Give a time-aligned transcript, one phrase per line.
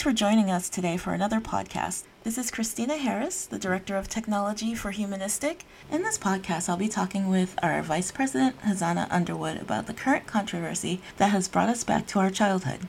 [0.00, 2.04] Thanks for joining us today for another podcast.
[2.24, 5.66] This is Christina Harris, the Director of Technology for Humanistic.
[5.90, 10.26] In this podcast, I'll be talking with our Vice President, Hazana Underwood, about the current
[10.26, 12.88] controversy that has brought us back to our childhood.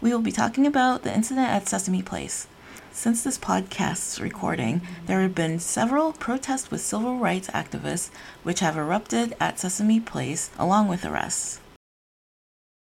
[0.00, 2.46] We will be talking about the incident at Sesame Place.
[2.92, 8.10] Since this podcast's recording, there have been several protests with civil rights activists
[8.44, 11.58] which have erupted at Sesame Place, along with arrests.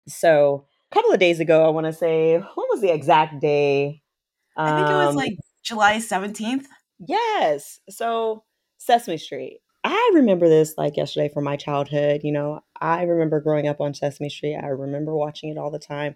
[0.07, 4.02] So, a couple of days ago, I want to say, what was the exact day?
[4.57, 6.65] I think it was um, like July 17th.
[6.99, 7.79] Yes.
[7.89, 8.43] So,
[8.77, 9.59] Sesame Street.
[9.85, 12.21] I remember this like yesterday from my childhood.
[12.25, 14.57] You know, I remember growing up on Sesame Street.
[14.62, 16.15] I remember watching it all the time.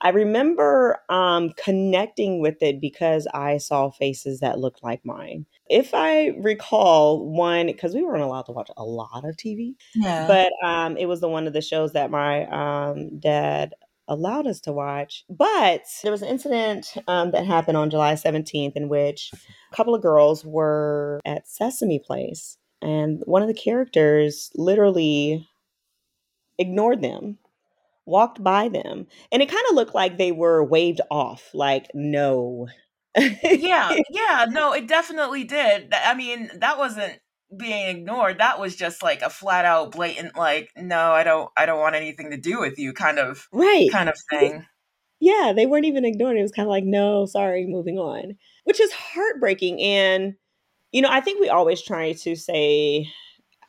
[0.00, 5.46] I remember um, connecting with it because I saw faces that looked like mine.
[5.70, 10.26] If I recall, one because we weren't allowed to watch a lot of TV, yeah.
[10.26, 13.74] but um, it was the one of the shows that my um, dad
[14.08, 15.24] allowed us to watch.
[15.28, 19.94] But there was an incident um, that happened on July 17th in which a couple
[19.94, 22.58] of girls were at Sesame Place.
[22.82, 25.48] And one of the characters literally
[26.58, 27.38] ignored them,
[28.04, 29.06] walked by them.
[29.32, 32.68] And it kind of looked like they were waved off, like, no.
[33.16, 35.94] yeah, yeah, no, it definitely did.
[35.94, 37.20] I mean, that wasn't
[37.56, 41.66] being ignored that was just like a flat out blatant like no i don't i
[41.66, 43.90] don't want anything to do with you kind of right.
[43.92, 44.66] kind of thing.
[45.20, 48.80] Yeah they weren't even ignored it was kind of like no sorry moving on which
[48.80, 50.34] is heartbreaking and
[50.92, 53.08] you know i think we always try to say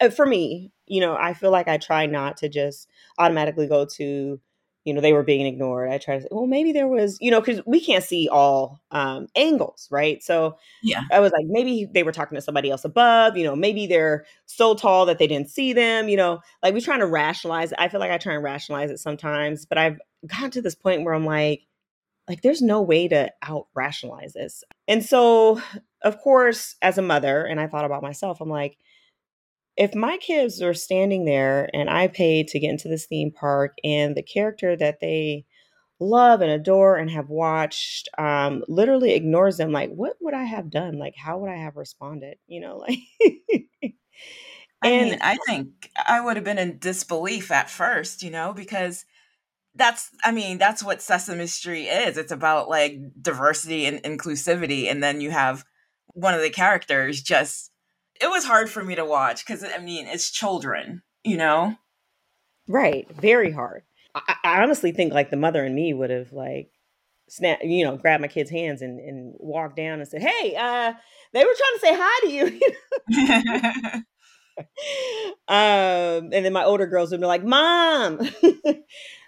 [0.02, 3.86] uh, for me you know i feel like i try not to just automatically go
[3.86, 4.40] to
[4.86, 5.90] you know they were being ignored.
[5.90, 8.80] I try to say well maybe there was you know because we can't see all
[8.92, 10.24] um, angles right?
[10.24, 11.02] So yeah.
[11.12, 14.26] I was like maybe they were talking to somebody else above you know maybe they're
[14.46, 16.40] so tall that they didn't see them you know?
[16.64, 17.78] Like we're trying to rationalize it.
[17.82, 21.04] i feel like i try and rationalize it sometimes but i've gotten to this point
[21.04, 21.64] where i'm like
[22.28, 24.64] like there's no way to out rationalize this.
[24.88, 25.62] And so
[26.02, 28.78] of course as a mother and i thought about myself i'm like
[29.78, 33.78] if my kids are standing there and I paid to get into this theme park
[33.84, 35.46] and the character that they
[36.00, 40.70] love and adore and have watched um, literally ignores them, like, what would I have
[40.70, 40.98] done?
[40.98, 42.38] Like, how would I have responded?
[42.48, 43.00] You know, like.
[44.82, 49.06] I mean, I think I would have been in disbelief at first, you know, because
[49.74, 52.18] that's I mean, that's what Sesame Street is.
[52.18, 54.90] It's about like diversity and inclusivity.
[54.90, 55.66] And then you have
[56.14, 57.72] one of the characters just
[58.22, 61.76] it was hard for me to watch because I mean it's children, you know.
[62.68, 63.84] Right, very hard.
[64.16, 66.72] I, I honestly think like the mother and me would have like
[67.30, 70.94] snap, you know, grabbed my kid's hands and and walked down and said, "Hey, uh,
[71.34, 74.04] they were trying to say hi to you."
[75.48, 78.20] um, and then my older girls would be like, "Mom."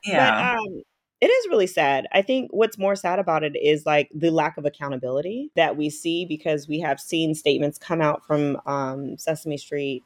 [0.06, 0.54] yeah.
[0.54, 0.84] But, um,
[1.20, 2.08] it is really sad.
[2.14, 5.90] I think what's more sad about it is like the lack of accountability that we
[5.90, 10.04] see because we have seen statements come out from um, Sesame Street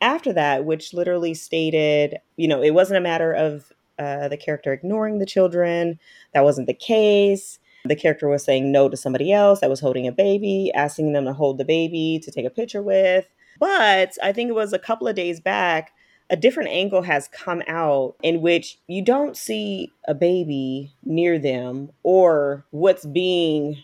[0.00, 4.72] after that, which literally stated, you know, it wasn't a matter of uh, the character
[4.72, 5.98] ignoring the children.
[6.34, 7.58] That wasn't the case.
[7.84, 11.24] The character was saying no to somebody else that was holding a baby, asking them
[11.26, 13.26] to hold the baby to take a picture with.
[13.60, 15.92] But I think it was a couple of days back
[16.30, 21.90] a different angle has come out in which you don't see a baby near them
[22.02, 23.82] or what's being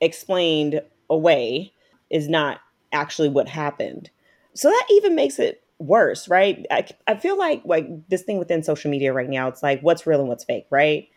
[0.00, 1.72] explained away
[2.10, 2.60] is not
[2.92, 4.10] actually what happened.
[4.54, 6.64] So that even makes it worse, right?
[6.70, 10.06] I, I feel like like this thing within social media right now, it's like what's
[10.06, 11.08] real and what's fake, right?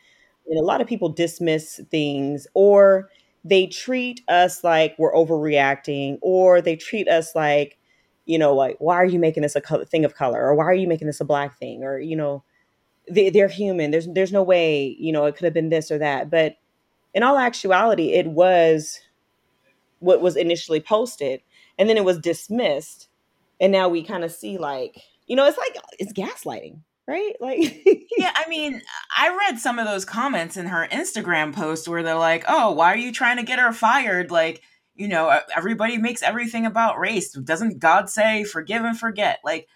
[0.48, 3.10] And a lot of people dismiss things or
[3.44, 7.77] they treat us like we're overreacting or they treat us like
[8.28, 10.46] you know, like, why are you making this a thing of color?
[10.46, 11.84] Or why are you making this a black thing?
[11.84, 12.44] Or, you know,
[13.10, 13.90] they, they're human.
[13.90, 16.30] There's, there's no way, you know, it could have been this or that.
[16.30, 16.58] But
[17.14, 19.00] in all actuality, it was
[20.00, 21.42] what was initially posted
[21.80, 23.08] and then it was dismissed.
[23.60, 27.36] And now we kind of see like, you know, it's like, it's gaslighting right?
[27.42, 27.82] Like,
[28.18, 28.82] yeah, I mean,
[29.18, 32.92] I read some of those comments in her Instagram post where they're like, "Oh, why
[32.92, 34.62] are you trying to get her fired?" Like,
[34.98, 37.32] you know, everybody makes everything about race.
[37.32, 39.40] Doesn't God say forgive and forget?
[39.44, 39.68] Like,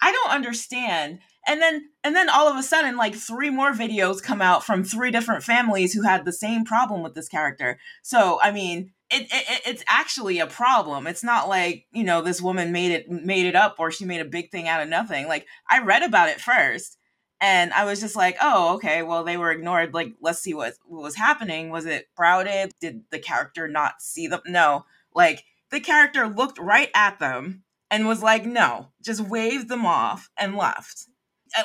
[0.00, 1.20] I don't understand.
[1.46, 4.84] And then and then all of a sudden like three more videos come out from
[4.84, 7.78] three different families who had the same problem with this character.
[8.02, 11.06] So, I mean, it, it, it's actually a problem.
[11.06, 14.20] It's not like you know this woman made it made it up or she made
[14.20, 15.28] a big thing out of nothing.
[15.28, 16.96] Like I read about it first,
[17.42, 19.92] and I was just like, oh, okay, well, they were ignored.
[19.92, 21.70] Like, let's see what, what was happening.
[21.70, 22.70] Was it crowded?
[22.80, 24.42] Did the character not see them?
[24.46, 24.84] No.
[25.12, 25.42] Like,
[25.72, 30.56] the character looked right at them and was like, no, just waved them off and
[30.56, 31.06] left.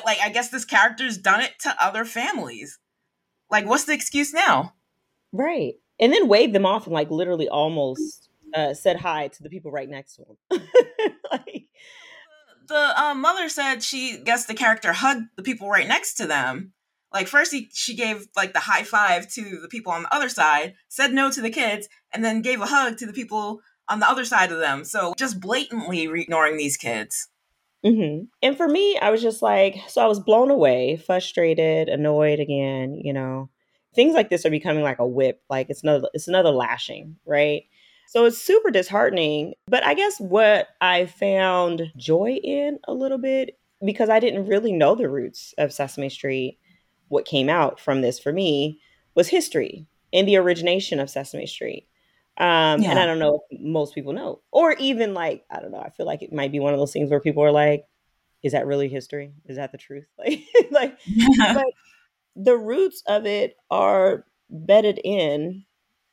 [0.04, 2.80] Like, I guess this character's done it to other families.
[3.48, 4.74] Like, what's the excuse now?
[5.32, 5.74] Right.
[6.00, 9.70] And then waved them off and like literally almost uh, said hi to the people
[9.70, 10.68] right next to him.
[11.30, 11.66] like
[12.68, 16.72] the um, mother said she guessed the character hugged the people right next to them.
[17.12, 20.28] Like first he, she gave like the high five to the people on the other
[20.28, 24.00] side, said no to the kids, and then gave a hug to the people on
[24.00, 24.84] the other side of them.
[24.84, 27.28] So just blatantly ignoring these kids.
[27.84, 28.24] Mm-hmm.
[28.42, 33.00] And for me, I was just like, so I was blown away, frustrated, annoyed again.
[33.02, 33.50] You know,
[33.94, 35.42] things like this are becoming like a whip.
[35.48, 37.62] Like it's another, it's another lashing, right?
[38.08, 39.52] So it's super disheartening.
[39.66, 44.72] But I guess what I found joy in a little bit because I didn't really
[44.72, 46.58] know the roots of Sesame Street.
[47.08, 48.80] What came out from this for me
[49.14, 51.86] was history and the origination of Sesame Street.
[52.38, 52.90] Um, yeah.
[52.90, 55.90] And I don't know if most people know, or even like, I don't know, I
[55.90, 57.84] feel like it might be one of those things where people are like,
[58.42, 59.34] is that really history?
[59.44, 60.06] Is that the truth?
[60.18, 60.98] Like, like,
[61.38, 61.66] but
[62.36, 65.64] the roots of it are bedded in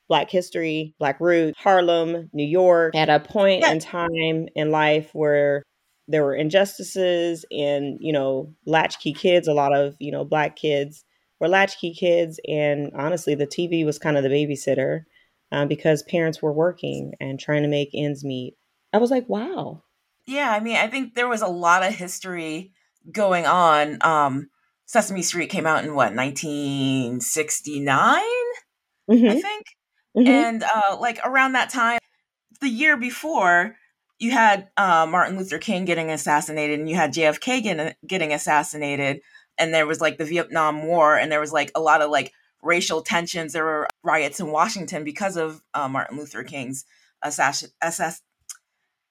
[0.07, 3.72] Black history, Black roots, Harlem, New York, at a point yeah.
[3.72, 5.63] in time in life where
[6.07, 11.04] there were injustices and, you know, latchkey kids, a lot of, you know, Black kids
[11.40, 12.40] were latchkey kids.
[12.48, 15.02] And honestly, the TV was kind of the babysitter
[15.52, 18.56] um, because parents were working and trying to make ends meet.
[18.94, 19.84] I was like, wow.
[20.28, 22.72] Yeah, I mean, I think there was a lot of history
[23.12, 23.98] going on.
[24.01, 24.50] Um,
[24.86, 28.22] Sesame Street came out in what, 1969?
[29.10, 29.28] Mm-hmm.
[29.28, 29.66] I think.
[30.15, 30.27] Mm-hmm.
[30.27, 32.00] And uh, like around that time,
[32.62, 33.75] the year before,
[34.19, 39.21] you had uh, Martin Luther King getting assassinated and you had JFK getting, getting assassinated.
[39.57, 42.33] And there was like the Vietnam War, and there was like a lot of like
[42.62, 43.53] racial tensions.
[43.53, 46.83] There were riots in Washington because of uh, Martin Luther King's
[47.21, 47.69] assassin.
[47.81, 48.21] Assass-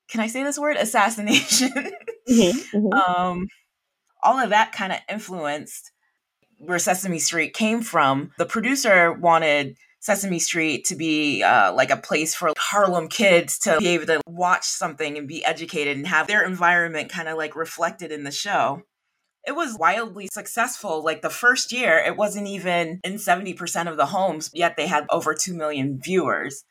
[0.08, 0.76] Can I say this word?
[0.76, 1.70] Assassination.
[1.70, 2.92] mm-hmm, mm-hmm.
[2.92, 3.48] Um,
[4.22, 5.92] all of that kind of influenced
[6.58, 8.32] where Sesame Street came from.
[8.38, 13.78] The producer wanted Sesame Street to be uh, like a place for Harlem kids to
[13.78, 17.56] be able to watch something and be educated and have their environment kind of like
[17.56, 18.82] reflected in the show
[19.46, 21.02] it was wildly successful.
[21.04, 25.06] Like the first year, it wasn't even in 70% of the homes, yet they had
[25.10, 26.64] over 2 million viewers.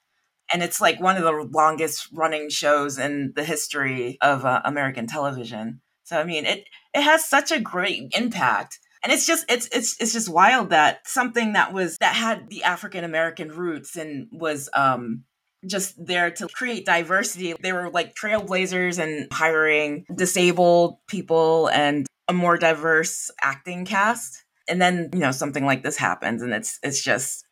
[0.51, 5.07] And it's like one of the longest running shows in the history of uh, American
[5.07, 5.81] television.
[6.03, 8.79] So I mean, it it has such a great impact.
[9.03, 12.63] And it's just it's it's it's just wild that something that was that had the
[12.63, 15.23] African American roots and was um
[15.65, 17.53] just there to create diversity.
[17.61, 24.81] They were like trailblazers and hiring disabled people and a more diverse acting cast and
[24.81, 27.45] then you know something like this happens and it's it's just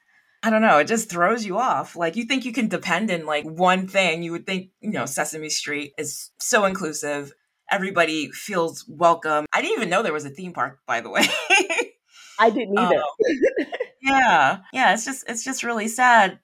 [0.44, 1.96] I don't know, it just throws you off.
[1.96, 4.24] Like you think you can depend in like one thing.
[4.24, 7.32] You would think, you know, Sesame Street is so inclusive.
[7.72, 9.46] Everybody feels welcome.
[9.54, 11.26] I didn't even know there was a theme park, by the way.
[12.38, 12.98] I didn't either.
[12.98, 13.04] Um,
[14.02, 14.58] yeah.
[14.74, 16.40] Yeah, it's just it's just really sad.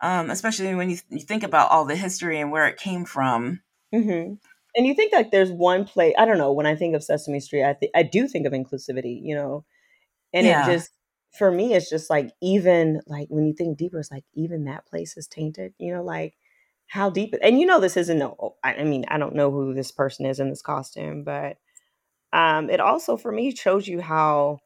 [0.00, 3.60] Um, especially when you, you think about all the history and where it came from.
[3.92, 4.34] Mm-hmm.
[4.76, 7.40] And you think like there's one place, I don't know, when I think of Sesame
[7.40, 9.64] Street, I think I do think of inclusivity, you know.
[10.32, 10.68] And yeah.
[10.68, 10.92] it just
[11.36, 14.86] for me it's just like even like when you think deeper it's like even that
[14.86, 16.34] place is tainted, you know, like
[16.90, 19.92] how deep and you know this isn't no I mean, I don't know who this
[19.92, 21.56] person is in this costume, but
[22.32, 24.58] um it also for me shows you how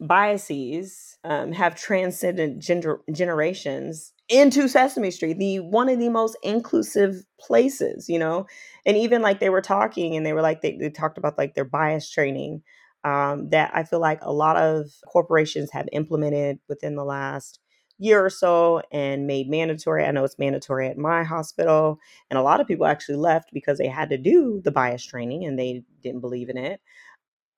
[0.00, 7.24] biases um, have transcended gender generations into Sesame Street, the one of the most inclusive
[7.40, 8.46] places, you know.
[8.86, 11.54] And even like they were talking and they were like they, they talked about like
[11.54, 12.62] their bias training
[13.04, 17.60] um, that I feel like a lot of corporations have implemented within the last
[17.98, 20.04] year or so and made mandatory.
[20.04, 21.98] I know it's mandatory at my hospital,
[22.30, 25.44] and a lot of people actually left because they had to do the bias training
[25.44, 26.80] and they didn't believe in it.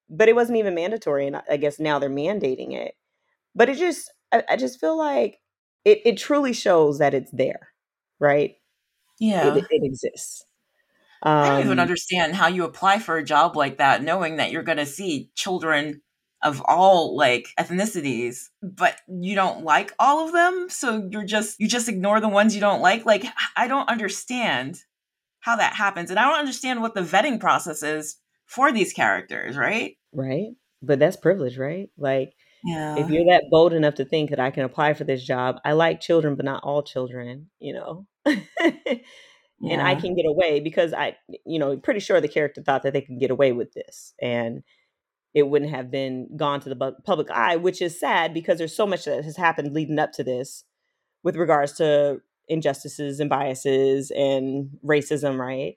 [0.08, 2.94] But it wasn't even mandatory, and I guess now they're mandating it.
[3.54, 5.40] But it just, I, I just feel like
[5.84, 7.70] it, it truly shows that it's there,
[8.20, 8.56] right?
[9.18, 9.54] Yeah.
[9.54, 10.44] It, it exists.
[11.22, 14.36] Um, I don't even um understand how you apply for a job like that, knowing
[14.36, 16.02] that you're going to see children
[16.46, 20.68] of all like ethnicities, but you don't like all of them.
[20.70, 23.04] So you're just, you just ignore the ones you don't like.
[23.04, 23.24] Like,
[23.56, 24.80] I don't understand
[25.40, 26.10] how that happens.
[26.10, 29.96] And I don't understand what the vetting process is for these characters, right?
[30.12, 30.50] Right.
[30.80, 31.90] But that's privilege, right?
[31.98, 32.32] Like,
[32.64, 32.96] yeah.
[32.98, 35.72] If you're that bold enough to think that I can apply for this job, I
[35.72, 38.06] like children, but not all children, you know.
[38.26, 38.38] Yeah.
[39.70, 42.92] and I can get away because I, you know, pretty sure the character thought that
[42.92, 44.62] they could get away with this and
[45.36, 48.86] it wouldn't have been gone to the public eye, which is sad because there's so
[48.86, 50.64] much that has happened leading up to this
[51.22, 55.76] with regards to injustices and biases and racism, right?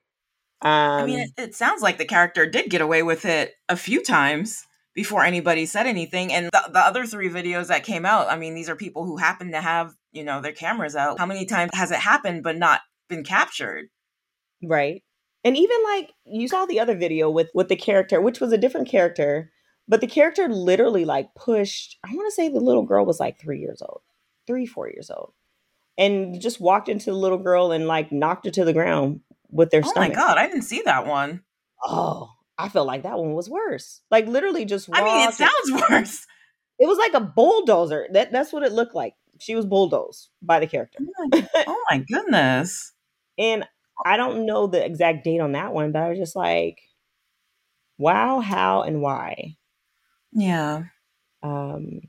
[0.61, 3.75] Um, I mean, it, it sounds like the character did get away with it a
[3.75, 6.33] few times before anybody said anything.
[6.33, 9.17] And the, the other three videos that came out, I mean, these are people who
[9.17, 11.19] happen to have you know, their cameras out.
[11.19, 13.89] How many times has it happened but not been captured?
[14.63, 15.03] Right.
[15.43, 18.57] And even like you saw the other video with with the character, which was a
[18.57, 19.51] different character,
[19.87, 23.39] but the character literally like pushed, I want to say the little girl was like
[23.39, 24.01] 3 years old.
[24.47, 25.33] 3 4 years old.
[25.97, 29.69] And just walked into the little girl and like knocked her to the ground with
[29.71, 30.11] their oh stomach.
[30.11, 30.27] oh stomach.
[30.27, 31.41] my god, I didn't see that one.
[31.83, 34.01] Oh, I felt like that one was worse.
[34.11, 36.25] Like literally just I mean, it and- sounds worse.
[36.79, 38.07] it was like a bulldozer.
[38.11, 39.13] That that's what it looked like.
[39.39, 40.99] She was bulldozed by the character.
[41.33, 42.91] oh my goodness.
[43.39, 43.63] And
[44.05, 46.81] I don't know the exact date on that one, but I was just like,
[47.97, 49.57] wow, how and why.
[50.31, 50.83] Yeah.
[51.43, 52.01] Um,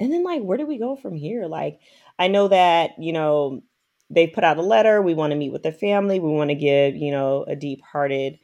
[0.00, 1.46] and then like, where do we go from here?
[1.46, 1.80] Like,
[2.18, 3.62] I know that you know
[4.10, 5.02] they put out a letter.
[5.02, 6.20] We want to meet with their family.
[6.20, 8.38] We want to give you know a deep hearted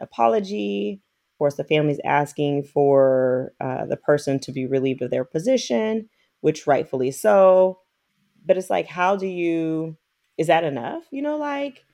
[0.00, 1.02] apology.
[1.34, 6.08] Of course, the family's asking for uh, the person to be relieved of their position,
[6.40, 7.80] which rightfully so.
[8.44, 9.96] But it's like, how do you?
[10.38, 11.04] Is that enough?
[11.10, 11.84] You know, like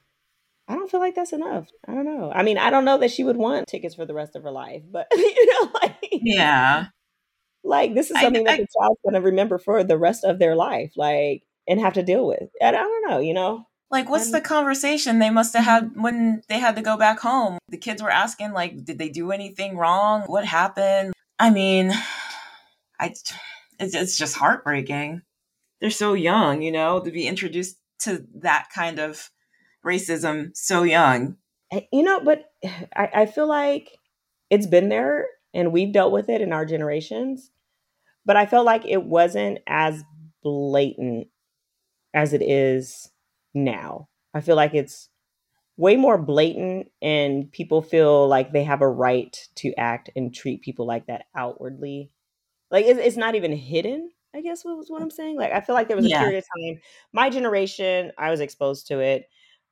[0.68, 1.68] I don't feel like that's enough.
[1.86, 2.32] I don't know.
[2.34, 4.50] I mean, I don't know that she would want tickets for the rest of her
[4.50, 6.86] life, but you know, like Yeah.
[7.64, 10.24] like this is I- something that I- the child's going to remember for the rest
[10.24, 12.48] of their life, like and have to deal with.
[12.60, 13.66] And I don't know, you know.
[13.90, 17.20] Like, what's Um, the conversation they must have had when they had to go back
[17.20, 17.58] home?
[17.68, 20.22] The kids were asking, like, did they do anything wrong?
[20.26, 21.12] What happened?
[21.38, 21.92] I mean,
[23.00, 23.14] I,
[23.78, 25.22] it's, it's just heartbreaking.
[25.80, 29.30] They're so young, you know, to be introduced to that kind of
[29.86, 31.36] racism so young.
[31.72, 32.50] Eh, you know, but
[32.96, 33.98] I, I feel like
[34.50, 37.50] it's been there and we've dealt with it in our generations.
[38.24, 40.02] But I felt like it wasn't as
[40.42, 41.28] blatant
[42.14, 43.10] as it is
[43.54, 44.08] now.
[44.34, 45.08] I feel like it's
[45.76, 50.62] way more blatant and people feel like they have a right to act and treat
[50.62, 52.10] people like that outwardly.
[52.70, 55.36] Like it's, it's not even hidden, I guess was what I'm saying.
[55.36, 56.16] Like I feel like there was Yeah.
[56.16, 56.80] a period of time,
[57.12, 59.28] my generation, I was exposed to it.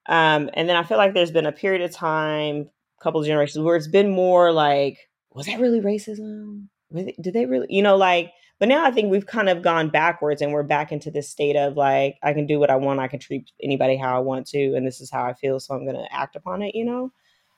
[0.06, 2.68] Um, and then I feel like there's been a period of time,
[3.00, 4.98] a couple of generations where it's been more like,
[5.32, 6.68] was that really racism?
[6.94, 9.88] It- Did they really, you know, like, but now I think we've kind of gone
[9.90, 13.00] backwards and we're back into this state of like, I can do what I want,
[13.00, 15.74] I can treat anybody how I want to, and this is how I feel, so
[15.74, 17.10] I'm going to act upon it, you know?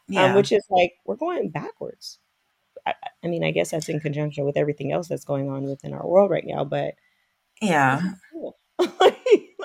[0.08, 0.26] Yeah.
[0.26, 2.18] Um, which is like, we're going backwards.
[2.86, 5.92] I, I mean, I guess that's in conjunction with everything else that's going on within
[5.92, 6.94] our world right now, but
[7.60, 8.00] yeah.
[8.32, 8.56] cool.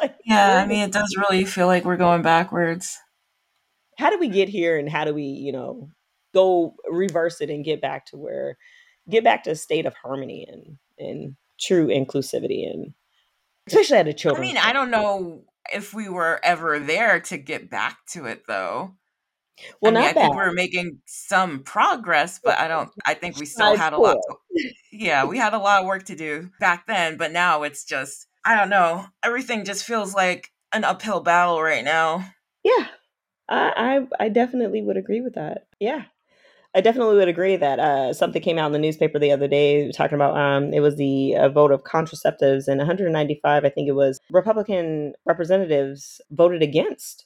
[0.01, 0.62] like, Yeah.
[0.63, 2.98] I mean, it does really feel like we're going backwards.
[3.98, 5.89] how do we get here and how do we you know
[6.34, 8.58] go reverse it and get back to where
[9.10, 12.93] get back to a state of harmony and and true inclusivity and
[13.67, 15.43] especially at a children I mean, I don't know
[15.74, 18.96] if we were ever there to get back to it, though.
[19.81, 22.89] well I mean, not I think that we're making some progress, but I don't.
[23.05, 24.17] I think we still had a lot.
[24.27, 27.84] To, yeah, we had a lot of work to do back then, but now it's
[27.86, 28.27] just.
[28.43, 29.05] I don't know.
[29.24, 32.25] Everything just feels like an uphill battle right now.
[32.63, 32.88] yeah
[33.50, 36.03] I, I i definitely would agree with that yeah
[36.74, 39.91] I definitely would agree that uh, something came out in the newspaper the other day
[39.91, 43.91] talking about um, it was the uh, vote of contraceptives, and 195, I think it
[43.91, 47.25] was, Republican representatives voted against.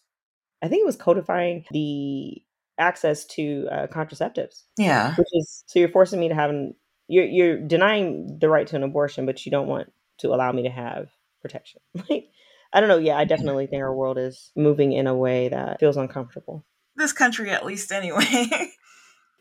[0.63, 2.41] I think it was codifying the
[2.79, 4.63] access to uh, contraceptives.
[4.79, 5.13] Yeah.
[5.13, 6.74] which is so you're forcing me to have an
[7.07, 10.63] you're you're denying the right to an abortion but you don't want to allow me
[10.63, 11.10] to have
[11.41, 11.81] protection.
[12.10, 12.29] Like
[12.74, 12.98] i don't know.
[12.98, 16.65] Yeah i definitely think our world is moving in a way that feels uncomfortable.
[16.98, 18.24] This country, at least, anyway.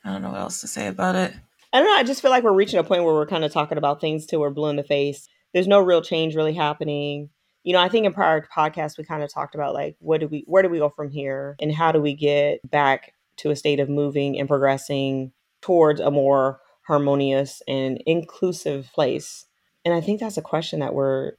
[0.04, 1.32] I don't know what else to say about it.
[1.72, 1.94] i don't know.
[1.96, 4.26] I just feel like we're reaching a point where we're kind of talking about things
[4.26, 5.28] till we're blue in the face.
[5.52, 7.30] There's no real change really happening.
[7.62, 10.28] You know i think in prior podcasts we kind of talked about like what do
[10.28, 11.56] we where do we go from here?
[11.60, 16.10] And how do we get back to a state of moving and progressing towards a
[16.10, 19.46] more harmonious and inclusive place
[19.84, 21.32] and i think that's a question that we're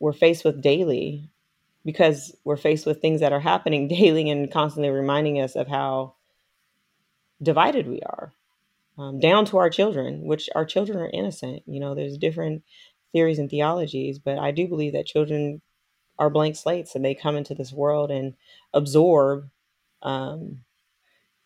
[0.00, 1.30] we're faced with daily
[1.84, 6.14] because we're faced with things that are happening daily and constantly reminding us of how
[7.42, 8.32] divided we are
[8.98, 11.62] um, down to our children which our children are innocent.
[11.66, 12.62] You know there's different
[13.12, 15.62] theories and theologies but i do believe that children
[16.18, 18.34] are blank slates and they come into this world and
[18.74, 19.48] absorb
[20.02, 20.58] um,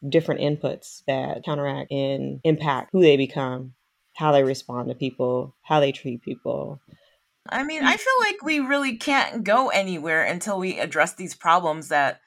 [0.09, 3.75] different inputs that counteract and impact who they become
[4.15, 6.81] how they respond to people how they treat people
[7.49, 11.89] I mean, I feel like we really can't go anywhere until we address these problems
[11.89, 12.21] that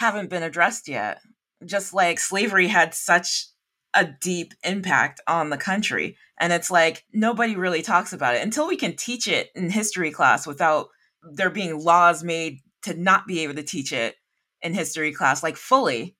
[0.00, 1.20] haven't been addressed yet.
[1.64, 3.46] Just like slavery had such
[3.94, 6.16] a deep impact on the country.
[6.40, 10.10] And it's like nobody really talks about it until we can teach it in history
[10.10, 10.88] class without
[11.22, 14.16] there being laws made to not be able to teach it
[14.60, 16.16] in history class, like fully.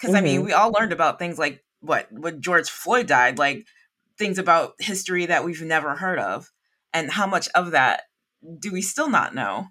[0.00, 0.44] Because I mean, Mhm.
[0.46, 3.66] we all learned about things like what when George Floyd died, like
[4.18, 6.50] things about history that we've never heard of
[6.92, 8.02] and how much of that
[8.58, 9.68] do we still not know?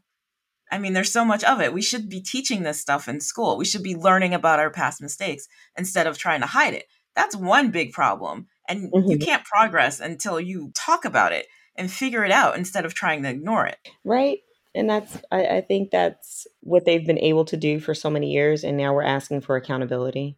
[0.71, 1.73] I mean, there's so much of it.
[1.73, 3.57] We should be teaching this stuff in school.
[3.57, 6.85] We should be learning about our past mistakes instead of trying to hide it.
[7.15, 8.47] That's one big problem.
[8.67, 9.09] And mm-hmm.
[9.09, 13.23] you can't progress until you talk about it and figure it out instead of trying
[13.23, 13.77] to ignore it.
[14.03, 14.39] Right.
[14.75, 18.31] And that's, I, I think that's what they've been able to do for so many
[18.31, 18.63] years.
[18.63, 20.37] And now we're asking for accountability.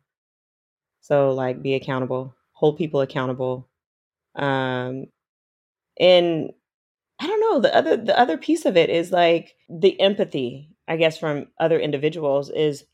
[1.01, 3.69] So, like, be accountable, hold people accountable.
[4.36, 5.05] Um,
[6.00, 6.51] and
[7.19, 7.59] I don't know.
[7.59, 11.79] The other the other piece of it is like the empathy, I guess, from other
[11.79, 12.86] individuals is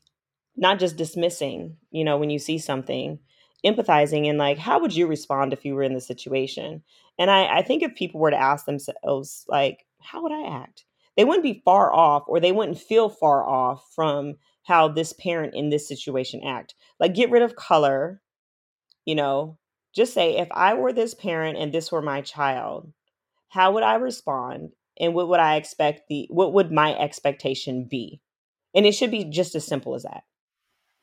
[0.56, 3.18] not just dismissing, you know, when you see something,
[3.64, 6.82] empathizing and like, how would you respond if you were in the situation?
[7.18, 10.84] And I, I think if people were to ask themselves, like, how would I act?
[11.16, 15.54] They wouldn't be far off or they wouldn't feel far off from how this parent
[15.54, 16.74] in this situation act.
[17.00, 18.20] Like get rid of color,
[19.04, 19.58] you know,
[19.96, 22.92] just say if I were this parent and this were my child,
[23.48, 24.72] how would I respond?
[25.00, 28.20] And what would I expect the what would my expectation be?
[28.74, 30.24] And it should be just as simple as that.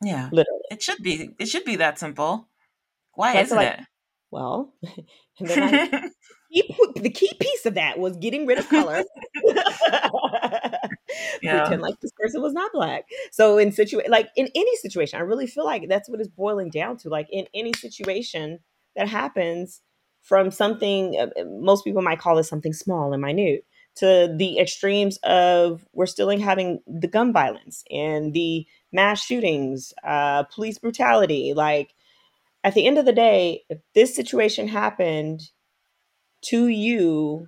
[0.01, 0.29] Yeah.
[0.31, 0.61] Literally.
[0.71, 2.47] It should be it should be that simple.
[3.15, 3.79] Why isn't like, it?
[4.31, 4.73] Well,
[5.39, 6.09] then I,
[6.95, 9.03] the key piece of that was getting rid of color.
[11.41, 11.61] yeah.
[11.61, 13.05] Pretend like this person was not black.
[13.31, 16.69] So in situation like in any situation, I really feel like that's what it's boiling
[16.69, 17.09] down to.
[17.09, 18.59] Like in any situation
[18.95, 19.81] that happens,
[20.21, 24.57] from something uh, uh, most people might call it something small and minute to the
[24.57, 31.53] extremes of we're still having the gun violence and the mass shootings, uh, police brutality.
[31.53, 31.93] Like
[32.63, 35.49] at the end of the day, if this situation happened
[36.43, 37.47] to you,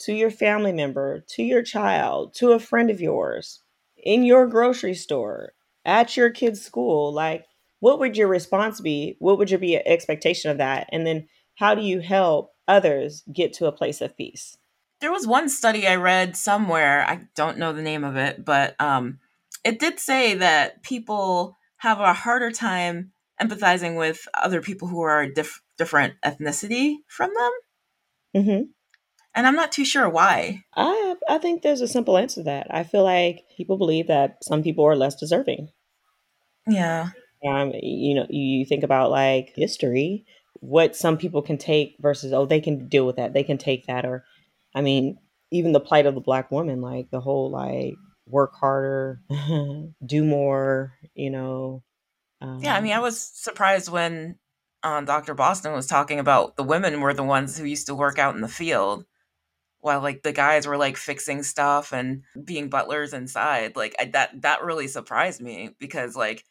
[0.00, 3.62] to your family member, to your child, to a friend of yours,
[3.96, 5.52] in your grocery store,
[5.84, 7.46] at your kid's school, like
[7.80, 9.16] what would your response be?
[9.18, 10.88] What would your be expectation of that?
[10.92, 14.56] And then how do you help others get to a place of peace?
[15.00, 18.80] There was one study I read somewhere, I don't know the name of it, but
[18.80, 19.18] um,
[19.62, 25.28] it did say that people have a harder time empathizing with other people who are
[25.28, 27.50] diff- different ethnicity from them.
[28.42, 28.62] Mm-hmm.
[29.34, 30.64] And I'm not too sure why.
[30.74, 32.68] I I think there's a simple answer to that.
[32.70, 35.68] I feel like people believe that some people are less deserving.
[36.66, 37.10] Yeah.
[37.44, 40.24] Um, you know, you think about like history
[40.60, 43.86] what some people can take versus oh they can deal with that they can take
[43.86, 44.24] that or
[44.74, 45.18] i mean
[45.50, 47.94] even the plight of the black woman like the whole like
[48.26, 49.20] work harder
[50.06, 51.82] do more you know
[52.40, 54.36] um, yeah i mean i was surprised when
[54.82, 58.18] um, dr boston was talking about the women were the ones who used to work
[58.18, 59.04] out in the field
[59.80, 64.42] while like the guys were like fixing stuff and being butlers inside like I, that
[64.42, 66.44] that really surprised me because like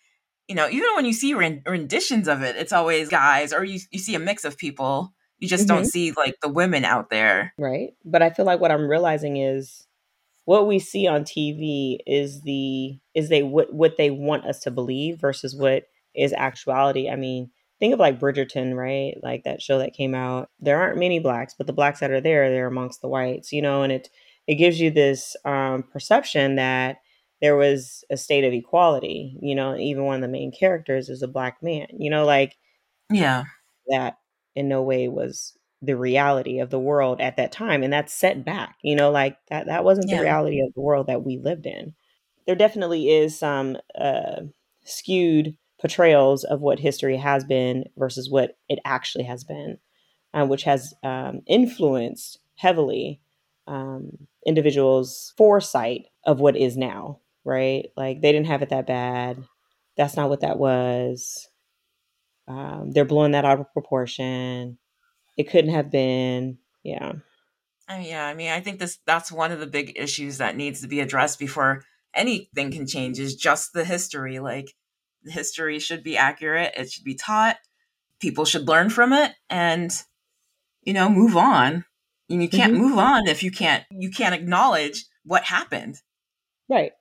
[0.48, 4.00] you know, even when you see renditions of it, it's always guys or you, you
[4.00, 5.14] see a mix of people.
[5.40, 5.76] You just mm-hmm.
[5.76, 7.54] don't see like the women out there.
[7.58, 7.92] Right.
[8.04, 9.86] But I feel like what I'm realizing is
[10.46, 14.72] what we see on TV is the is they what what they want us to
[14.72, 17.10] believe versus what is actuality.
[17.10, 19.16] I mean, think of like Bridgerton, right?
[19.22, 20.50] Like that show that came out.
[20.60, 23.62] There aren't many blacks, but the blacks that are there, they're amongst the whites, you
[23.62, 24.10] know, and it
[24.48, 26.98] it gives you this um, perception that
[27.42, 31.22] there was a state of equality you know even one of the main characters is
[31.22, 32.56] a black man you know like
[33.12, 33.44] yeah.
[33.88, 34.18] that
[34.56, 38.44] in no way was the reality of the world at that time and that's set
[38.44, 40.18] back you know like that that wasn't yeah.
[40.18, 41.94] the reality of the world that we lived in.
[42.48, 44.42] There definitely is some uh,
[44.84, 49.80] skewed portrayals of what history has been versus what it actually has been
[50.36, 53.22] uh, which has um, influenced heavily
[53.68, 57.86] um, individuals foresight of what is now right?
[57.96, 59.44] Like they didn't have it that bad.
[59.96, 61.48] That's not what that was.
[62.48, 64.78] Um, they're blowing that out of proportion.
[65.38, 66.58] It couldn't have been.
[66.84, 67.14] Yeah.
[67.88, 70.56] I mean, yeah, I mean, I think this that's one of the big issues that
[70.56, 74.40] needs to be addressed before anything can change is just the history.
[74.40, 74.74] Like
[75.24, 77.58] history should be accurate, it should be taught,
[78.20, 79.92] people should learn from it and
[80.84, 81.86] you know, move on.
[82.30, 82.82] And you can't mm-hmm.
[82.82, 85.98] move on if you can't you can't acknowledge what happened.
[86.68, 86.92] Right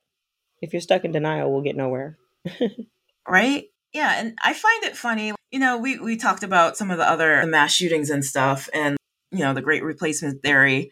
[0.65, 2.17] if you're stuck in denial, we'll get nowhere.
[3.27, 3.65] right?
[3.93, 5.33] Yeah, and I find it funny.
[5.51, 8.97] You know, we we talked about some of the other mass shootings and stuff and
[9.31, 10.91] you know, the great replacement theory,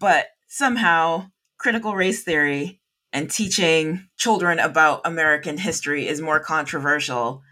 [0.00, 1.26] but somehow
[1.58, 2.80] critical race theory
[3.12, 7.42] and teaching children about American history is more controversial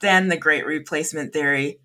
[0.00, 1.78] than the great replacement theory.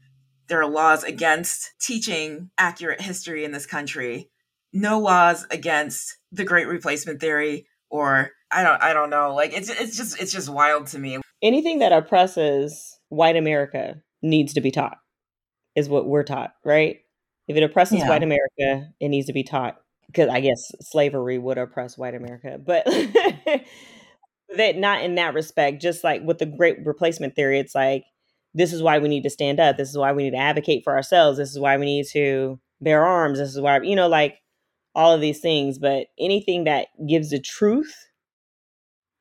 [0.47, 4.29] There are laws against teaching accurate history in this country.
[4.73, 9.33] No laws against the great replacement theory or I don't I don't know.
[9.33, 11.19] Like it's it's just it's just wild to me.
[11.41, 14.97] Anything that oppresses white America needs to be taught.
[15.75, 16.99] Is what we're taught, right?
[17.47, 18.09] If it oppresses yeah.
[18.09, 19.77] white America, it needs to be taught.
[20.07, 22.85] because I guess slavery would oppress white America, but
[24.57, 25.81] that not in that respect.
[25.81, 28.03] Just like with the great replacement theory, it's like
[28.53, 29.77] this is why we need to stand up.
[29.77, 31.37] This is why we need to advocate for ourselves.
[31.37, 33.39] This is why we need to bear arms.
[33.39, 34.39] This is why you know, like
[34.99, 35.79] all of these things.
[35.79, 37.95] But anything that gives the truth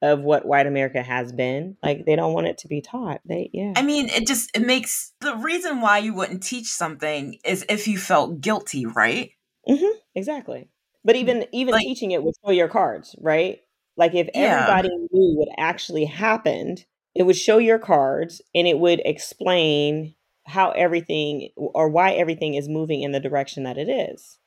[0.03, 1.77] of what white America has been.
[1.83, 3.21] Like they don't want it to be taught.
[3.25, 3.73] They yeah.
[3.77, 7.89] I mean, it just it makes the reason why you wouldn't teach something is if
[7.89, 9.31] you felt guilty, right?
[9.69, 10.69] Mm-hmm, exactly.
[11.05, 13.61] But even even like, teaching it would show your cards, right?
[13.97, 14.61] Like if yeah.
[14.61, 20.15] everybody knew what actually happened, it would show your cards and it would explain
[20.47, 24.39] how everything or why everything is moving in the direction that it is.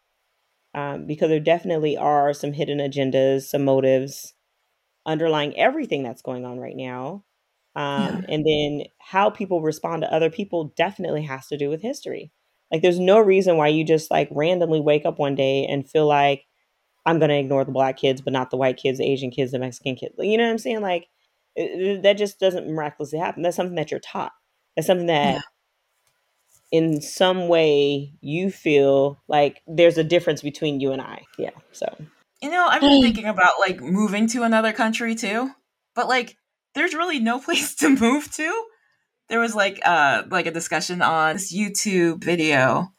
[0.73, 4.33] Um, because there definitely are some hidden agendas, some motives,
[5.05, 7.25] underlying everything that's going on right now.
[7.75, 8.21] Um, yeah.
[8.29, 12.31] And then how people respond to other people definitely has to do with history.
[12.71, 16.07] Like, there's no reason why you just like randomly wake up one day and feel
[16.07, 16.45] like
[17.05, 19.51] I'm going to ignore the black kids, but not the white kids, the Asian kids,
[19.51, 20.15] the Mexican kids.
[20.19, 20.81] You know what I'm saying?
[20.81, 21.07] Like,
[21.55, 23.41] it, that just doesn't miraculously happen.
[23.43, 24.31] That's something that you're taught.
[24.77, 25.41] That's something that, yeah.
[26.71, 31.25] In some way, you feel like there's a difference between you and I.
[31.37, 31.51] Yeah.
[31.71, 31.85] So
[32.41, 35.51] you know, I've been thinking about like moving to another country too,
[35.93, 36.37] but like
[36.73, 38.65] there's really no place to move to.
[39.29, 42.93] There was like uh like a discussion on this YouTube video,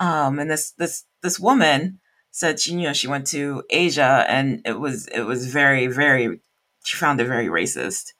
[0.00, 2.00] um, and this this this woman
[2.32, 6.40] said she you know she went to Asia and it was it was very very
[6.84, 8.12] she found it very racist,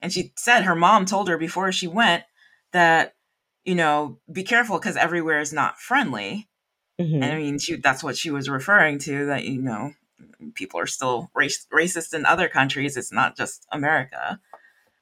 [0.00, 2.24] and she said her mom told her before she went
[2.72, 3.14] that
[3.64, 6.48] you know be careful because everywhere is not friendly
[7.00, 7.22] Mm-hmm.
[7.22, 9.92] And I mean, she, that's what she was referring to that, you know,
[10.54, 12.96] people are still race, racist in other countries.
[12.96, 14.38] It's not just America.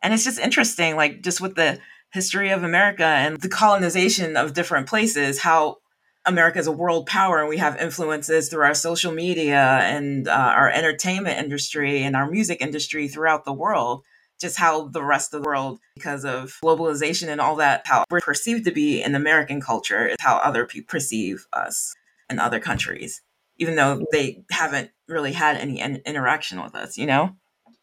[0.01, 1.81] And it's just interesting, like, just with the
[2.13, 5.79] history of America and the colonization of different places, how
[6.25, 10.33] America is a world power and we have influences through our social media and uh,
[10.33, 14.05] our entertainment industry and our music industry throughout the world.
[14.41, 18.21] Just how the rest of the world, because of globalization and all that, how we're
[18.21, 21.95] perceived to be in American culture is how other people perceive us
[22.31, 23.21] in other countries,
[23.57, 27.35] even though they haven't really had any in- interaction with us, you know?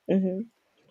[0.09, 0.41] Mm-hmm.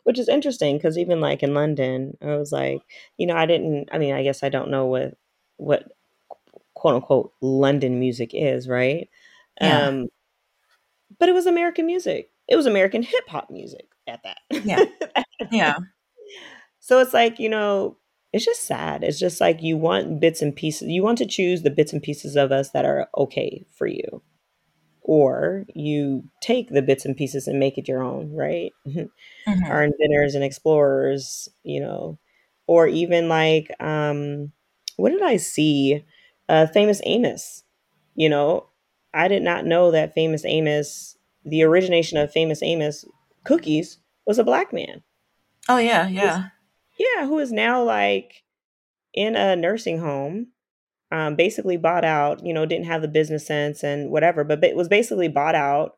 [0.03, 2.83] Which is interesting because even like in London, I was like,
[3.17, 5.17] you know, I didn't, I mean, I guess I don't know what,
[5.57, 5.91] what
[6.75, 9.09] quote unquote London music is, right?
[9.63, 9.87] Yeah.
[9.87, 10.09] Um,
[11.19, 12.31] but it was American music.
[12.49, 14.39] It was American hip hop music at that.
[14.65, 14.85] Yeah.
[15.51, 15.77] yeah.
[16.81, 17.97] So it's like, you know,
[18.33, 19.05] it's just sad.
[19.05, 20.89] It's just like you want bits and pieces.
[20.89, 24.23] You want to choose the bits and pieces of us that are okay for you.
[25.03, 28.73] Or you take the bits and pieces and make it your own, right?
[29.47, 29.71] Mm-hmm.
[29.71, 32.19] Our inventors and explorers, you know,
[32.67, 34.53] or even like, um,
[34.97, 36.03] what did I see?
[36.49, 37.63] Uh, Famous Amos,
[38.15, 38.69] you know,
[39.13, 43.05] I did not know that Famous Amos, the origination of Famous Amos
[43.45, 45.03] cookies, was a black man.
[45.69, 46.49] Oh yeah, yeah.
[46.99, 48.43] Yeah, who is now like
[49.13, 50.49] in a nursing home,
[51.11, 54.77] um, basically bought out, you know, didn't have the business sense and whatever, but it
[54.77, 55.97] was basically bought out,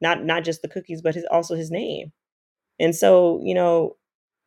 [0.00, 2.12] not not just the cookies, but his also his name.
[2.78, 3.96] And so, you know,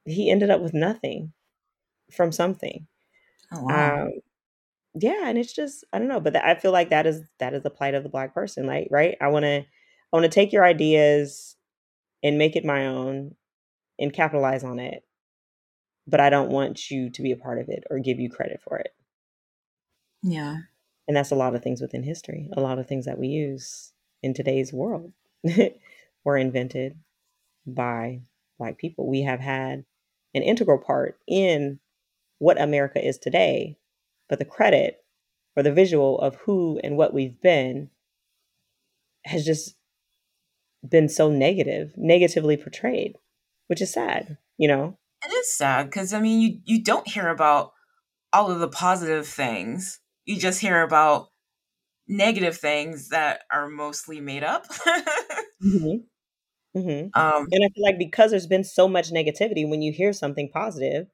[0.06, 1.34] he ended up with nothing
[2.12, 2.88] from something.
[3.52, 4.04] Oh, wow.
[4.04, 4.12] Um,
[4.96, 7.64] yeah, and it's just I don't know, but I feel like that is that is
[7.64, 8.66] the plight of the black person.
[8.66, 9.16] Like, right?
[9.22, 9.66] I want to I
[10.12, 11.49] want to take your ideas
[12.24, 13.36] and make it my own
[13.98, 15.04] and capitalize on it
[16.10, 18.62] but I don't want you to be a part of it or give you credit
[18.64, 18.94] for it.
[20.24, 20.58] Yeah.
[21.08, 22.50] And that's a lot of things within history.
[22.54, 25.14] A lot of things that we use in today's world
[26.24, 26.98] were invented
[27.66, 28.22] by
[28.58, 29.08] black people.
[29.08, 29.86] We have had
[30.34, 31.80] an integral part in
[32.40, 33.78] what America is today,
[34.28, 35.04] but the credit
[35.56, 37.90] or the visual of who and what we've been
[39.26, 39.76] has just
[40.88, 43.16] been so negative, negatively portrayed,
[43.68, 44.98] which is sad, you know?
[45.26, 47.72] It is sad because I mean, you you don't hear about
[48.32, 50.00] all of the positive things.
[50.26, 51.28] You just hear about
[52.08, 54.66] negative things that are mostly made up.
[55.64, 55.98] mm-hmm.
[56.76, 57.20] Mm-hmm.
[57.20, 60.50] Um, and I feel like because there's been so much negativity, when you hear something
[60.54, 61.08] positive,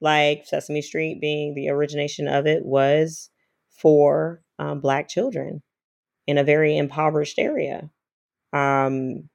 [0.00, 3.30] like Sesame Street being the origination of it, was
[3.70, 5.62] for um, Black children
[6.26, 7.90] in a very impoverished area.
[8.52, 9.28] Um,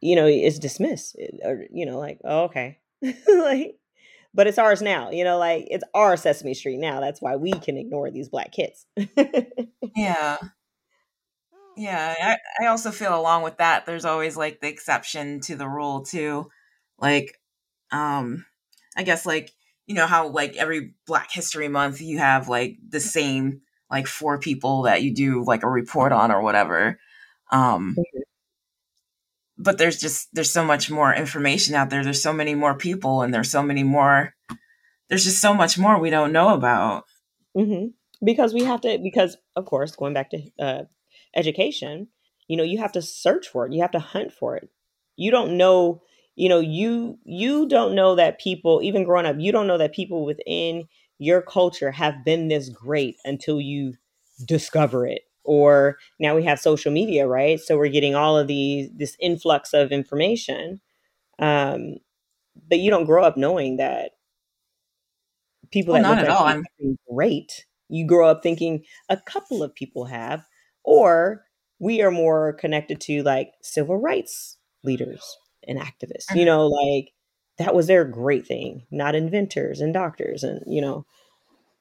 [0.00, 2.78] you know, it's dismissed or, you know, like, oh, okay.
[3.02, 3.76] like,
[4.32, 7.00] but it's ours now, you know, like it's our Sesame Street now.
[7.00, 8.86] That's why we can ignore these black kids.
[9.96, 10.38] yeah.
[11.76, 12.14] Yeah.
[12.20, 16.02] I, I also feel along with that, there's always like the exception to the rule
[16.02, 16.50] too.
[16.98, 17.40] Like,
[17.90, 18.44] um,
[18.96, 19.52] I guess like,
[19.86, 24.38] you know, how like every Black History Month you have like the same like four
[24.38, 26.98] people that you do like a report on or whatever.
[27.50, 28.20] Um, mm-hmm.
[29.58, 32.02] But there's just there's so much more information out there.
[32.02, 34.34] There's so many more people, and there's so many more.
[35.08, 37.04] There's just so much more we don't know about.
[37.56, 37.88] Mm-hmm.
[38.24, 38.98] Because we have to.
[39.02, 40.82] Because of course, going back to uh,
[41.36, 42.08] education,
[42.48, 43.72] you know, you have to search for it.
[43.72, 44.70] You have to hunt for it.
[45.16, 46.00] You don't know
[46.40, 49.92] you know you you don't know that people even growing up you don't know that
[49.92, 50.84] people within
[51.18, 53.92] your culture have been this great until you
[54.46, 58.90] discover it or now we have social media right so we're getting all of these
[58.94, 60.80] this influx of information
[61.38, 61.96] um
[62.68, 64.12] but you don't grow up knowing that
[65.70, 66.64] people well, that not at all I'm
[67.10, 70.46] great you grow up thinking a couple of people have
[70.84, 71.44] or
[71.80, 76.30] we are more connected to like civil rights leaders and activists.
[76.30, 76.46] You mm-hmm.
[76.46, 77.12] know, like
[77.58, 81.06] that was their great thing, not inventors and doctors and, you know.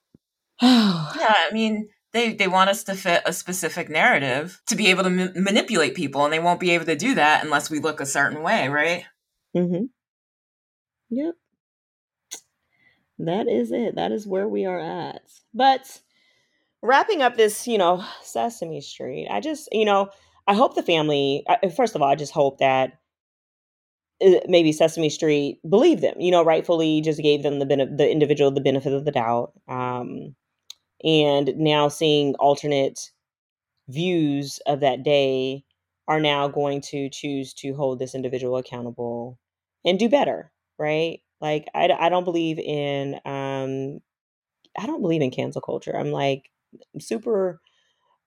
[0.62, 5.04] yeah, I mean, they they want us to fit a specific narrative to be able
[5.04, 8.00] to ma- manipulate people and they won't be able to do that unless we look
[8.00, 9.06] a certain way, right?
[9.56, 9.90] Mhm.
[11.10, 11.36] Yep.
[13.20, 13.96] That is it.
[13.96, 15.22] That is where we are at.
[15.54, 16.02] But
[16.82, 20.10] wrapping up this, you know, Sesame Street, I just, you know,
[20.48, 21.46] I hope the family,
[21.76, 23.00] first of all, I just hope that
[24.26, 28.10] uh, maybe Sesame Street believed them, you know, rightfully just gave them the benefit, the
[28.10, 29.54] individual the benefit of the doubt.
[29.68, 30.36] Um,
[31.04, 33.12] and now seeing alternate
[33.88, 35.64] views of that day
[36.08, 39.40] are now going to choose to hold this individual accountable
[39.86, 41.22] and do better, right?
[41.42, 44.00] Like I, I don't believe in um
[44.78, 45.96] I don't believe in cancel culture.
[45.96, 46.50] I'm like
[47.00, 47.62] super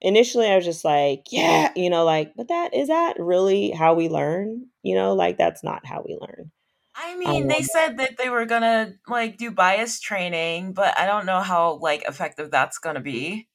[0.01, 3.95] initially I was just like, yeah, you know, like, but that is that really how
[3.95, 4.67] we learn?
[4.83, 6.51] You know, like that's not how we learn.
[6.95, 11.27] I mean, they said that they were gonna like do bias training, but I don't
[11.27, 13.49] know how like effective that's gonna be.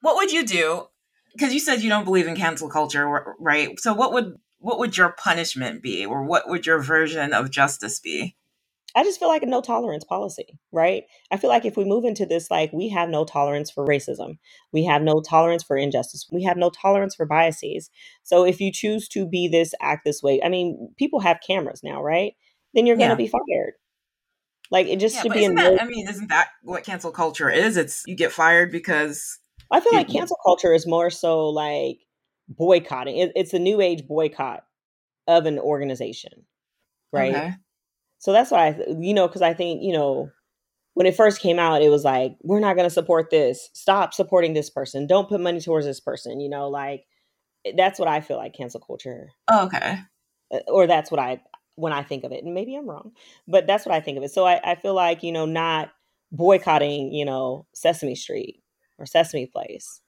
[0.00, 0.88] What would you do?
[1.32, 3.78] Because you said you don't believe in cancel culture, right?
[3.80, 7.98] So what would what would your punishment be, or what would your version of justice
[8.00, 8.36] be?
[8.96, 11.04] I just feel like a no tolerance policy, right?
[11.30, 14.38] I feel like if we move into this, like we have no tolerance for racism,
[14.72, 17.90] we have no tolerance for injustice, we have no tolerance for biases.
[18.22, 21.80] So if you choose to be this, act this way, I mean, people have cameras
[21.82, 22.34] now, right?
[22.72, 23.74] Then you're going to be fired.
[24.70, 25.44] Like it just yeah, should be.
[25.44, 27.76] Isn't that, I mean, isn't that what cancel culture is?
[27.76, 29.38] It's you get fired because.
[29.70, 31.98] I feel like cancel culture is more so like
[32.48, 33.16] boycotting.
[33.16, 34.64] It, it's a new age boycott
[35.26, 36.44] of an organization,
[37.12, 37.34] right?
[37.34, 37.54] Okay.
[38.24, 40.30] So that's why I, you know, because I think, you know,
[40.94, 43.68] when it first came out, it was like, we're not going to support this.
[43.74, 45.06] Stop supporting this person.
[45.06, 46.40] Don't put money towards this person.
[46.40, 47.04] You know, like
[47.66, 49.28] eh, that's what I feel like cancel culture.
[49.46, 49.98] Oh, okay.
[50.54, 51.42] Eh, or that's what I,
[51.74, 53.12] when I think of it, and maybe I'm wrong,
[53.46, 54.30] but that's what I think of it.
[54.30, 55.90] So I, I feel like, you know, not
[56.32, 58.62] boycotting, you know, Sesame Street
[58.96, 60.00] or Sesame Place,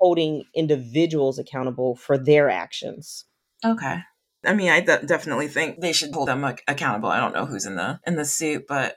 [0.00, 3.26] holding individuals accountable for their actions.
[3.64, 3.98] Okay.
[4.46, 7.08] I mean, I de- definitely think they should hold them accountable.
[7.08, 8.96] I don't know who's in the in the suit, but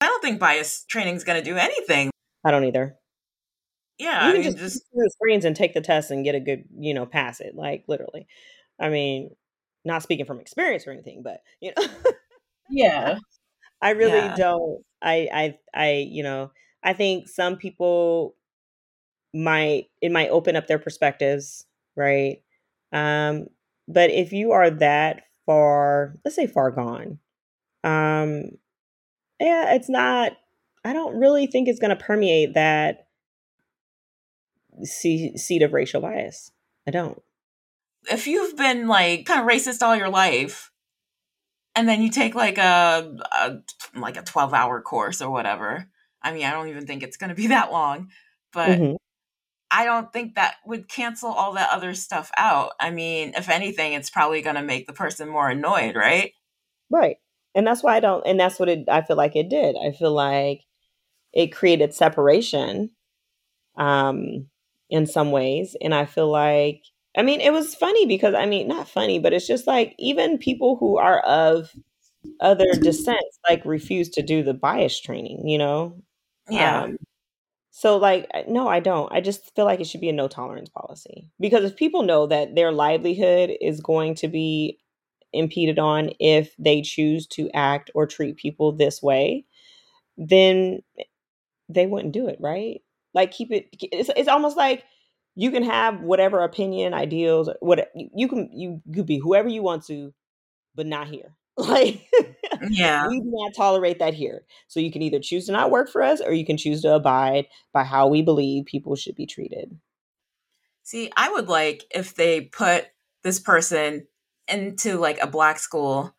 [0.00, 2.10] I don't think bias training is going to do anything.
[2.44, 2.96] I don't either.
[3.98, 6.40] Yeah, you can mean, just, just the screens and take the test and get a
[6.40, 7.54] good, you know, pass it.
[7.54, 8.26] Like literally.
[8.80, 9.30] I mean,
[9.84, 11.86] not speaking from experience or anything, but you know.
[12.70, 13.18] yeah.
[13.82, 14.36] I really yeah.
[14.36, 14.82] don't.
[15.02, 16.50] I I I you know
[16.82, 18.36] I think some people
[19.32, 22.42] might it might open up their perspectives, right?
[22.92, 23.46] Um,
[23.92, 27.18] but if you are that far, let's say far gone,
[27.82, 28.44] um,
[29.40, 30.32] yeah, it's not,
[30.84, 33.06] I don't really think it's going to permeate that
[34.84, 36.52] seed of racial bias.
[36.86, 37.20] I don't.
[38.10, 40.70] If you've been like kind of racist all your life,
[41.76, 43.58] and then you take like a, a
[43.94, 45.86] like a 12 hour course or whatever,
[46.22, 48.08] I mean, I don't even think it's going to be that long,
[48.52, 48.94] but mm-hmm.
[49.70, 52.72] I don't think that would cancel all that other stuff out.
[52.80, 56.32] I mean, if anything, it's probably going to make the person more annoyed, right?
[56.90, 57.16] Right.
[57.54, 59.76] And that's why I don't, and that's what it, I feel like it did.
[59.76, 60.62] I feel like
[61.32, 62.90] it created separation
[63.76, 64.46] um,
[64.88, 65.76] in some ways.
[65.80, 66.82] And I feel like,
[67.16, 70.38] I mean, it was funny because, I mean, not funny, but it's just like even
[70.38, 71.72] people who are of
[72.40, 76.00] other descents like refuse to do the bias training, you know?
[76.48, 76.82] Yeah.
[76.82, 76.98] Um,
[77.70, 79.12] so, like, no, I don't.
[79.12, 82.26] I just feel like it should be a no tolerance policy because if people know
[82.26, 84.78] that their livelihood is going to be
[85.32, 89.44] impeded on if they choose to act or treat people this way,
[90.18, 90.80] then
[91.68, 92.82] they wouldn't do it, right?
[93.14, 93.68] Like, keep it.
[93.80, 94.84] It's, it's almost like
[95.36, 99.84] you can have whatever opinion, ideals, what you can you could be whoever you want
[99.86, 100.12] to,
[100.74, 101.34] but not here.
[101.60, 102.08] Like,
[102.70, 104.44] yeah, we do not tolerate that here.
[104.68, 106.94] So you can either choose to not work for us or you can choose to
[106.94, 109.78] abide by how we believe people should be treated.
[110.82, 112.86] See, I would like if they put
[113.22, 114.06] this person
[114.48, 116.14] into like a black school,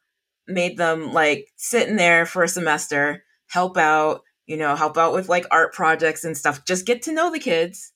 [0.47, 5.13] made them like sit in there for a semester, help out, you know, help out
[5.13, 6.65] with like art projects and stuff.
[6.65, 7.91] Just get to know the kids,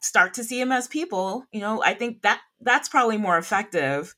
[0.00, 1.44] start to see them as people.
[1.52, 4.14] You know, I think that that's probably more effective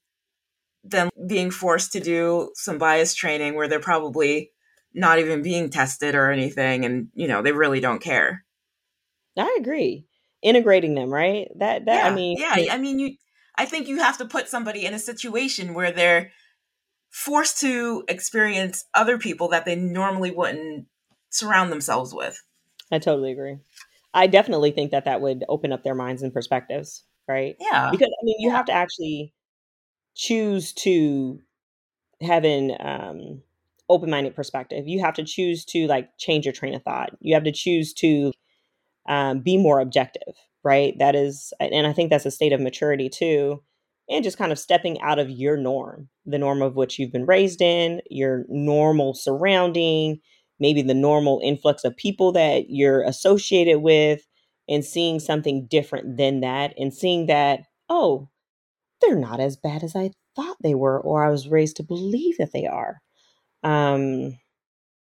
[0.84, 4.50] than being forced to do some bias training where they're probably
[4.94, 8.44] not even being tested or anything and you know they really don't care.
[9.38, 10.06] I agree.
[10.42, 11.48] Integrating them right?
[11.58, 13.16] That that yeah, i mean yeah i mean you
[13.56, 16.32] i think you have to put somebody in a situation where they're
[17.10, 20.86] forced to experience other people that they normally wouldn't
[21.30, 22.40] surround themselves with.
[22.92, 23.58] I totally agree.
[24.14, 27.56] I definitely think that that would open up their minds and perspectives right?
[27.60, 27.90] Yeah.
[27.90, 28.56] Because i mean you yeah.
[28.56, 29.32] have to actually
[30.20, 31.40] choose to
[32.20, 33.42] have an um,
[33.88, 34.86] open-minded perspective.
[34.86, 37.10] You have to choose to like change your train of thought.
[37.20, 38.32] You have to choose to
[39.08, 40.92] um, be more objective, right?
[40.98, 43.62] That is, and I think that's a state of maturity too,
[44.10, 47.24] and just kind of stepping out of your norm, the norm of which you've been
[47.24, 50.20] raised in, your normal surrounding,
[50.58, 54.20] maybe the normal influx of people that you're associated with,
[54.68, 58.28] and seeing something different than that, and seeing that, oh,
[59.00, 62.38] they're not as bad as I thought they were, or I was raised to believe
[62.38, 63.00] that they are.
[63.62, 64.38] Um,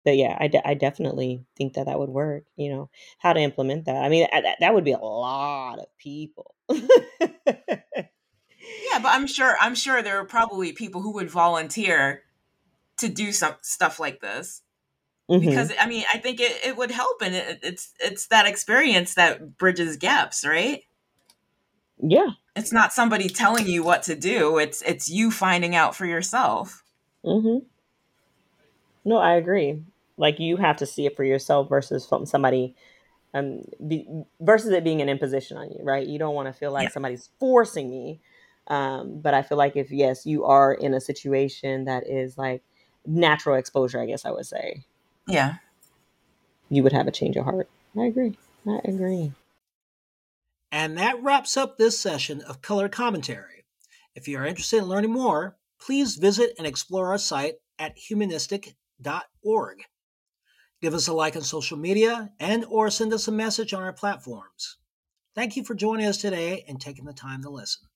[0.04, 2.44] but yeah, I, de- I definitely think that that would work.
[2.56, 4.04] You know, how to implement that.
[4.04, 6.54] I mean, that, that would be a lot of people.
[6.68, 6.78] yeah,
[8.98, 12.22] but I'm sure I'm sure there are probably people who would volunteer
[12.98, 14.62] to do some stuff like this.
[15.30, 15.48] Mm-hmm.
[15.48, 19.14] Because I mean, I think it, it would help, and it, it's it's that experience
[19.14, 20.82] that bridges gaps, right?
[22.00, 24.58] Yeah, it's not somebody telling you what to do.
[24.58, 26.82] It's it's you finding out for yourself.
[27.24, 27.64] Mm-hmm.
[29.04, 29.82] no i agree.
[30.16, 32.74] Like you have to see it for yourself versus from somebody
[33.32, 34.06] um be,
[34.40, 36.06] versus it being an imposition on you right?
[36.06, 36.92] You don't want to feel like yeah.
[36.92, 38.20] somebody's forcing me
[38.68, 42.62] um but i feel like if yes you are in a situation that is like
[43.04, 44.84] natural exposure i guess i would say.
[45.28, 45.56] Yeah.
[46.70, 47.68] You would have a change of heart.
[47.98, 48.38] I agree.
[48.66, 49.32] I agree
[50.74, 53.64] and that wraps up this session of Color Commentary.
[54.16, 59.84] If you are interested in learning more, please visit and explore our site at humanistic.org.
[60.82, 63.92] Give us a like on social media and or send us a message on our
[63.92, 64.78] platforms.
[65.36, 67.86] Thank you for joining us today and taking the time to listen.